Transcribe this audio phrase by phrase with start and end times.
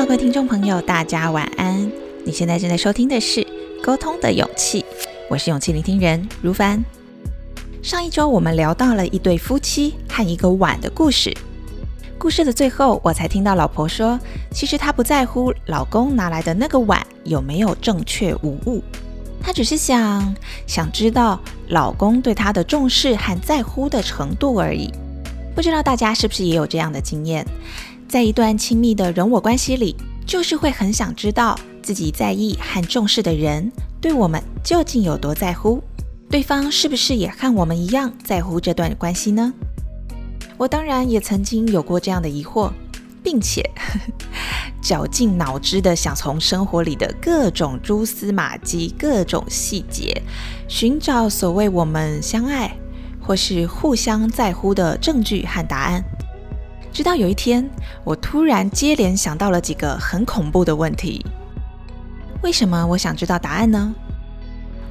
[0.00, 1.92] 各位听众朋友，大家晚安。
[2.24, 3.42] 你现在正在收听的是
[3.84, 4.80] 《沟通的勇气》，
[5.28, 6.82] 我是勇气聆听人如凡。
[7.82, 11.36] 上一周我们聊到了一对夫妻和一个碗的故事。
[12.18, 14.18] 故事的最后，我才听到老婆说，
[14.50, 18.82] 其实她不在乎老公拿来的那个碗有没有正确无误，
[19.42, 20.34] 她只是想
[20.66, 24.90] 想知道老公对她的重视和在乎的程度而已。
[25.54, 27.46] 不知道大家是不是也有这样的经验？
[28.10, 29.94] 在一段亲密的人我关系里，
[30.26, 33.70] 就是会很想知道自己在意和重视的人
[34.00, 35.80] 对我们究竟有多在乎，
[36.28, 39.52] 对方是不是也和我们一样在乎这段关系呢？
[40.56, 42.72] 我当然也曾经有过这样的疑惑，
[43.22, 43.62] 并且
[44.82, 50.20] 绞尽脑汁的想从生活里的各种蛛丝马迹、各种细节，
[50.66, 52.76] 寻找所谓我们相爱
[53.20, 56.02] 或是互相在乎的证据和答案。
[56.92, 57.68] 直到有一天，
[58.04, 61.24] 我突然接连想到了几个很恐怖的问题。
[62.42, 63.94] 为什么我想知道答案呢？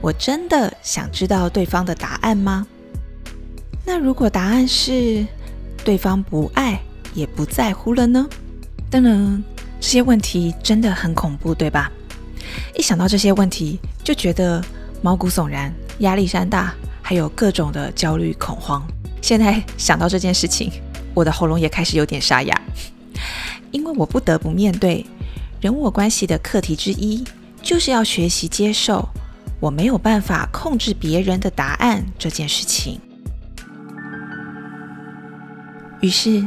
[0.00, 2.66] 我真的想知道对方的答案吗？
[3.84, 5.26] 那如果答案是
[5.84, 6.80] 对方不爱
[7.14, 8.28] 也不在乎了呢？
[8.90, 9.42] 当然，
[9.80, 11.90] 这些问题真的很恐怖，对吧？
[12.76, 14.62] 一想到这些问题，就觉得
[15.00, 18.86] 毛骨悚然、压力山大，还有各种的焦虑恐慌。
[19.22, 20.70] 现在想到这件事情。
[21.16, 22.54] 我的喉咙也开始有点沙哑，
[23.70, 25.06] 因为我不得不面对
[25.62, 27.24] 人我关系的课题之一，
[27.62, 29.08] 就是要学习接受
[29.58, 33.00] 我没有办法控制别人的答案这件事情。
[36.02, 36.46] 于是，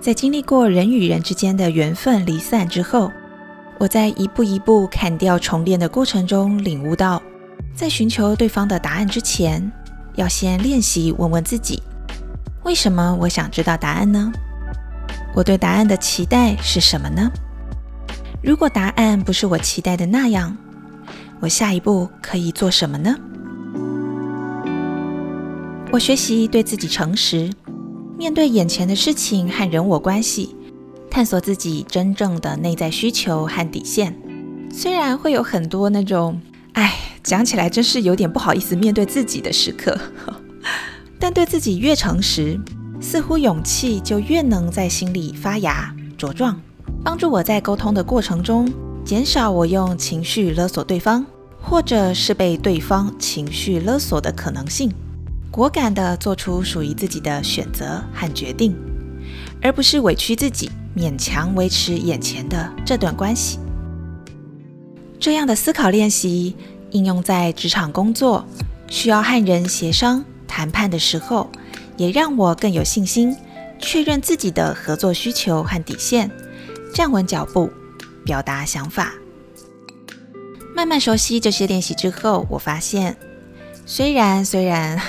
[0.00, 3.12] 在经历过人与人之间的缘分离散之后，
[3.78, 7.22] 我在一步一步砍掉重练的过程中，领悟到，
[7.76, 9.70] 在寻求对方的答案之前，
[10.16, 11.80] 要先练习问问自己。
[12.64, 14.32] 为什么我想知道答案呢？
[15.34, 17.30] 我对答案的期待是什么呢？
[18.42, 20.56] 如果答案不是我期待的那样，
[21.40, 23.14] 我下一步可以做什么呢？
[25.92, 27.52] 我学习对自己诚实，
[28.16, 30.56] 面对眼前的事情和人我关系，
[31.10, 34.16] 探索自己真正的内在需求和底线。
[34.72, 36.40] 虽然会有很多那种，
[36.72, 39.98] 哎，讲起来真是有点不好意思面对自己的时刻。
[41.24, 42.60] 但对自己越诚实，
[43.00, 46.60] 似乎勇气就越能在心里发芽茁壮，
[47.02, 48.70] 帮助我在沟通的过程中
[49.06, 51.24] 减少我用情绪勒索对方，
[51.62, 54.92] 或者是被对方情绪勒索的可能性，
[55.50, 58.76] 果敢地做出属于自己的选择和决定，
[59.62, 63.58] 而不是委屈自己勉强维持眼前的这段关系。
[65.18, 66.54] 这样的思考练习
[66.90, 68.44] 应用在职场工作，
[68.88, 70.22] 需要和人协商。
[70.54, 71.50] 谈判的时候，
[71.96, 73.36] 也让我更有信心，
[73.80, 76.30] 确认自己的合作需求和底线，
[76.94, 77.72] 站稳脚步，
[78.24, 79.14] 表达想法。
[80.72, 83.16] 慢慢熟悉这些练习之后，我发现，
[83.84, 85.02] 虽然虽然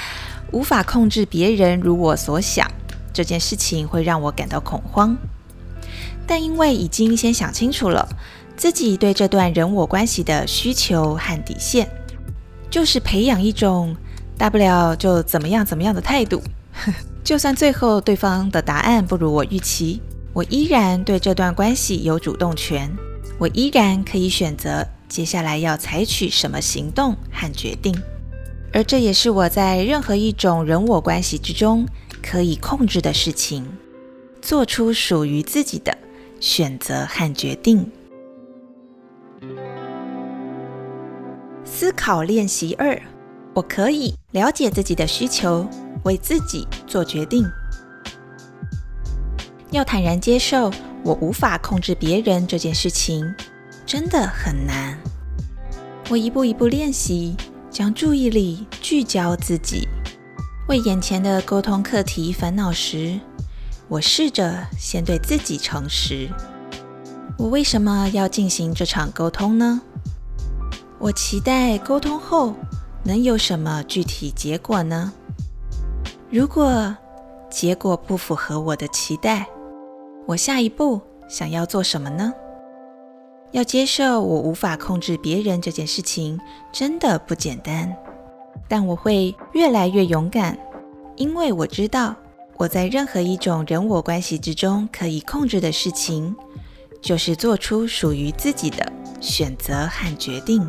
[0.52, 2.70] 无法控制别人如我所想，
[3.14, 5.16] 这件事情会让我感到恐慌，
[6.26, 8.06] 但因为已经先想清楚了
[8.54, 11.88] 自己对这段人我关系的需求和底线，
[12.68, 13.96] 就是培养一种。
[14.40, 16.42] 大不了就怎么样怎么样的态度，
[17.22, 20.00] 就算最后对方的答案不如我预期，
[20.32, 22.90] 我依然对这段关系有主动权，
[23.38, 27.94] 我依然可以选择接下来要采取什么行动和决定，
[28.72, 31.86] 而这也是我在任何一种人我关系之中
[32.22, 33.66] 可以控制的事情，
[34.40, 35.94] 做出属于自己的
[36.40, 37.86] 选择和决定。
[41.62, 42.98] 思考练习二。
[43.52, 45.66] 我可以了解自己的需求，
[46.04, 47.44] 为自己做决定。
[49.70, 50.70] 要坦然接受
[51.02, 53.34] 我无法控制别人这件事情，
[53.84, 54.98] 真的很难。
[56.08, 57.36] 我一步一步练习，
[57.70, 59.88] 将注意力聚焦自己。
[60.68, 63.18] 为眼前的沟通课题烦恼时，
[63.88, 66.28] 我试着先对自己诚实。
[67.36, 69.80] 我为什么要进行这场沟通呢？
[71.00, 72.54] 我期待沟通后。
[73.02, 75.12] 能有什么具体结果呢？
[76.30, 76.96] 如果
[77.50, 79.46] 结果不符合我的期待，
[80.26, 82.32] 我下一步想要做什么呢？
[83.52, 86.38] 要接受我无法控制别人这件事情
[86.70, 87.92] 真的不简单，
[88.68, 90.56] 但我会越来越勇敢，
[91.16, 92.14] 因为我知道
[92.56, 96.36] 我在任何一种人我关系之中可以控制的事情，
[97.00, 100.64] 就是做出属于自己的选择和决定。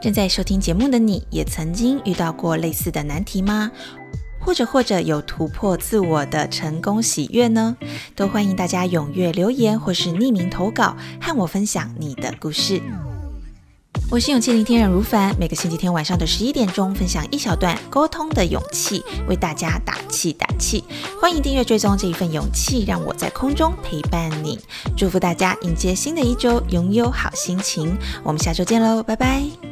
[0.00, 3.70] 正在收听节目的你，也曾经遇到过类似的难题吗？
[4.40, 7.76] 或者或者有突破自我的成功喜悦呢？
[8.14, 12.80] 都欢迎大家踊跃留言或是匿名投稿，和我分享你的故事。
[14.10, 20.82] 我是勇气聆听人如凡，每个星期天晚上的十一点钟，分享一小段沟通的勇气，为大家打气打气。
[21.20, 24.58] 欢迎订阅追踪这一份勇气，让我在空中陪伴你。
[24.96, 27.94] 祝福大家迎接新的一周，拥有好心情。
[28.22, 29.67] 我们下周见喽，拜拜。